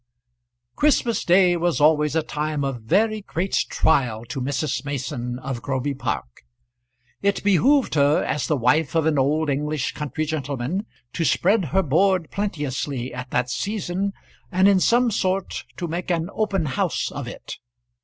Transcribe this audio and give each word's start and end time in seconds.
Christmas 0.75 1.23
day 1.23 1.55
was 1.55 1.79
always 1.79 2.15
a 2.15 2.23
time 2.23 2.63
of 2.63 2.81
very 2.81 3.21
great 3.21 3.53
trial 3.69 4.25
to 4.25 4.41
Mrs. 4.41 4.83
Mason 4.83 5.37
of 5.37 5.61
Groby 5.61 5.93
Park. 5.93 6.41
It 7.21 7.43
behoved 7.43 7.93
her, 7.93 8.23
as 8.23 8.47
the 8.47 8.57
wife 8.57 8.95
of 8.95 9.05
an 9.05 9.19
old 9.19 9.47
English 9.47 9.91
country 9.91 10.25
gentleman, 10.25 10.87
to 11.13 11.23
spread 11.23 11.65
her 11.65 11.83
board 11.83 12.31
plenteously 12.31 13.13
at 13.13 13.29
that 13.29 13.51
season, 13.51 14.13
and 14.51 14.67
in 14.67 14.79
some 14.79 15.11
sort 15.11 15.65
to 15.77 15.87
make 15.87 16.09
an 16.09 16.31
open 16.33 16.65
house 16.65 17.11
of 17.11 17.27
it. 17.27 17.57